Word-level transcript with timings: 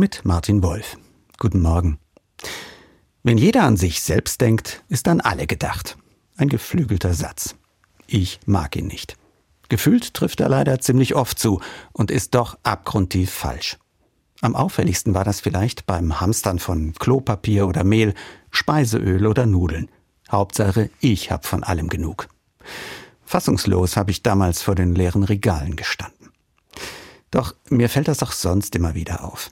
mit 0.00 0.24
Martin 0.24 0.62
Wolf. 0.62 0.96
Guten 1.38 1.60
Morgen. 1.60 1.98
Wenn 3.22 3.36
jeder 3.36 3.64
an 3.64 3.76
sich 3.76 4.00
selbst 4.00 4.40
denkt, 4.40 4.82
ist 4.88 5.06
an 5.08 5.20
alle 5.20 5.46
gedacht. 5.46 5.98
Ein 6.38 6.48
geflügelter 6.48 7.12
Satz. 7.12 7.54
Ich 8.06 8.40
mag 8.46 8.76
ihn 8.76 8.86
nicht. 8.86 9.18
Gefühlt 9.68 10.14
trifft 10.14 10.40
er 10.40 10.48
leider 10.48 10.80
ziemlich 10.80 11.16
oft 11.16 11.38
zu 11.38 11.60
und 11.92 12.10
ist 12.10 12.34
doch 12.34 12.58
abgrundtief 12.62 13.30
falsch. 13.30 13.76
Am 14.40 14.56
auffälligsten 14.56 15.12
war 15.12 15.24
das 15.24 15.40
vielleicht 15.40 15.84
beim 15.84 16.18
Hamstern 16.18 16.60
von 16.60 16.94
Klopapier 16.94 17.68
oder 17.68 17.84
Mehl, 17.84 18.14
Speiseöl 18.50 19.26
oder 19.26 19.44
Nudeln. 19.44 19.90
Hauptsache, 20.30 20.88
ich 21.00 21.30
hab 21.30 21.44
von 21.44 21.62
allem 21.62 21.90
genug. 21.90 22.28
Fassungslos 23.26 23.98
habe 23.98 24.12
ich 24.12 24.22
damals 24.22 24.62
vor 24.62 24.74
den 24.74 24.94
leeren 24.94 25.24
Regalen 25.24 25.76
gestanden. 25.76 26.30
Doch 27.30 27.54
mir 27.68 27.90
fällt 27.90 28.08
das 28.08 28.22
auch 28.22 28.32
sonst 28.32 28.74
immer 28.74 28.94
wieder 28.94 29.24
auf. 29.24 29.50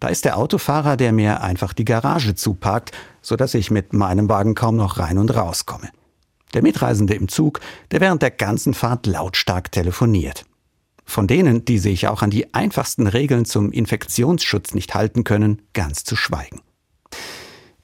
Da 0.00 0.08
ist 0.08 0.24
der 0.24 0.36
Autofahrer, 0.36 0.96
der 0.96 1.12
mir 1.12 1.42
einfach 1.42 1.72
die 1.72 1.84
Garage 1.84 2.34
zuparkt, 2.34 2.92
so 3.22 3.36
dass 3.36 3.54
ich 3.54 3.70
mit 3.70 3.92
meinem 3.92 4.28
Wagen 4.28 4.54
kaum 4.54 4.76
noch 4.76 4.98
rein 4.98 5.18
und 5.18 5.34
rauskomme. 5.34 5.90
Der 6.52 6.62
Mitreisende 6.62 7.14
im 7.14 7.28
Zug, 7.28 7.60
der 7.90 8.00
während 8.00 8.22
der 8.22 8.30
ganzen 8.30 8.74
Fahrt 8.74 9.06
lautstark 9.06 9.72
telefoniert. 9.72 10.44
Von 11.04 11.26
denen, 11.26 11.64
die 11.64 11.78
sich 11.78 12.08
auch 12.08 12.22
an 12.22 12.30
die 12.30 12.54
einfachsten 12.54 13.06
Regeln 13.06 13.44
zum 13.44 13.72
Infektionsschutz 13.72 14.74
nicht 14.74 14.94
halten 14.94 15.24
können, 15.24 15.62
ganz 15.72 16.04
zu 16.04 16.16
schweigen. 16.16 16.60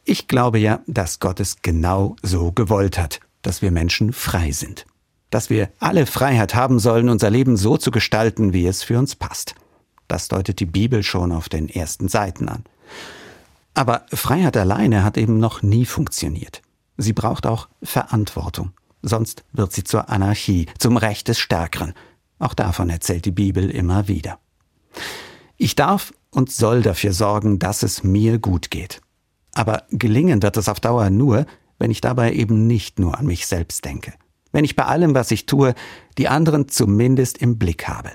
Ich 0.04 0.28
glaube 0.28 0.58
ja, 0.58 0.80
dass 0.86 1.20
Gott 1.20 1.40
es 1.40 1.62
genau 1.62 2.16
so 2.22 2.52
gewollt 2.52 2.98
hat, 2.98 3.20
dass 3.42 3.62
wir 3.62 3.70
Menschen 3.70 4.12
frei 4.12 4.52
sind 4.52 4.86
dass 5.30 5.48
wir 5.48 5.70
alle 5.78 6.06
Freiheit 6.06 6.54
haben 6.54 6.78
sollen, 6.78 7.08
unser 7.08 7.30
Leben 7.30 7.56
so 7.56 7.76
zu 7.76 7.90
gestalten, 7.90 8.52
wie 8.52 8.66
es 8.66 8.82
für 8.82 8.98
uns 8.98 9.14
passt. 9.14 9.54
Das 10.10 10.28
deutet 10.28 10.60
die 10.60 10.66
Bibel 10.66 11.02
schon 11.02 11.32
auf 11.32 11.48
den 11.48 11.68
ersten 11.68 12.08
Seiten 12.08 12.48
an. 12.48 12.64
Aber 13.74 14.06
Freiheit 14.12 14.56
alleine 14.56 15.04
hat 15.04 15.16
eben 15.16 15.38
noch 15.38 15.62
nie 15.62 15.86
funktioniert. 15.86 16.62
Sie 16.96 17.12
braucht 17.12 17.46
auch 17.46 17.68
Verantwortung. 17.82 18.72
Sonst 19.02 19.44
wird 19.52 19.72
sie 19.72 19.84
zur 19.84 20.10
Anarchie, 20.10 20.66
zum 20.78 20.96
Recht 20.96 21.28
des 21.28 21.38
Stärkeren. 21.38 21.94
Auch 22.38 22.54
davon 22.54 22.90
erzählt 22.90 23.24
die 23.24 23.30
Bibel 23.30 23.70
immer 23.70 24.08
wieder. 24.08 24.38
Ich 25.56 25.76
darf 25.76 26.12
und 26.30 26.50
soll 26.50 26.82
dafür 26.82 27.12
sorgen, 27.12 27.58
dass 27.58 27.82
es 27.82 28.02
mir 28.02 28.38
gut 28.38 28.70
geht. 28.70 29.00
Aber 29.52 29.84
gelingen 29.90 30.42
wird 30.42 30.56
es 30.56 30.68
auf 30.68 30.80
Dauer 30.80 31.10
nur, 31.10 31.46
wenn 31.78 31.90
ich 31.90 32.00
dabei 32.00 32.32
eben 32.32 32.66
nicht 32.66 32.98
nur 32.98 33.18
an 33.18 33.26
mich 33.26 33.46
selbst 33.46 33.84
denke 33.84 34.12
wenn 34.52 34.64
ich 34.64 34.76
bei 34.76 34.84
allem, 34.84 35.14
was 35.14 35.30
ich 35.30 35.46
tue, 35.46 35.74
die 36.18 36.28
anderen 36.28 36.68
zumindest 36.68 37.38
im 37.38 37.58
Blick 37.58 37.88
habe. 37.88 38.10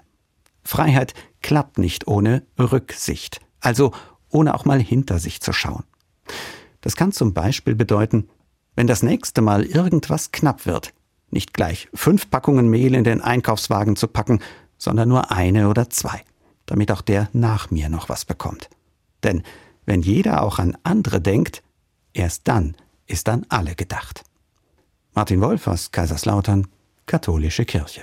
Freiheit 0.66 1.14
klappt 1.42 1.78
nicht 1.78 2.08
ohne 2.08 2.44
Rücksicht, 2.60 3.40
also 3.62 3.92
ohne 4.30 4.56
auch 4.56 4.66
mal 4.66 4.82
hinter 4.82 5.20
sich 5.20 5.42
zu 5.42 5.54
schauen. 5.54 5.84
Das 6.82 6.96
kann 6.96 7.12
zum 7.12 7.34
Beispiel 7.34 7.76
bedeuten, 7.76 8.28
wenn 8.76 8.88
das 8.88 9.04
nächste 9.04 9.42
Mal 9.42 9.64
irgendwas 9.64 10.32
knapp 10.32 10.66
wird, 10.66 10.94
nicht 11.30 11.54
gleich 11.54 11.88
fünf 11.94 12.30
Packungen 12.30 12.70
Mehl 12.70 12.96
in 12.96 13.04
den 13.04 13.22
Einkaufswagen 13.22 13.96
zu 13.96 14.08
packen, 14.08 14.42
sondern 14.78 15.08
nur 15.08 15.32
eine 15.32 15.70
oder 15.70 15.90
zwei, 15.90 16.22
damit 16.66 16.92
auch 16.92 17.02
der 17.02 17.30
nach 17.32 17.72
mir 17.72 17.90
noch 17.90 18.10
was 18.10 18.26
bekommt. 18.26 18.70
Denn 19.24 19.44
wenn 19.86 20.02
jeder 20.02 20.42
auch 20.42 20.60
an 20.60 20.78
andere 20.84 21.22
denkt, 21.22 21.64
erst 22.14 22.48
dann 22.48 22.76
ist 23.08 23.30
an 23.30 23.46
alle 23.50 23.76
gedacht. 23.76 24.24
Martin 25.14 25.42
Wolf 25.42 25.68
aus 25.68 25.92
Kaiserslautern, 25.92 26.68
Katholische 27.06 27.66
Kirche. 27.66 28.02